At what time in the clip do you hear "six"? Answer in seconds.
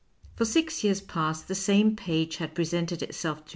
0.45-0.83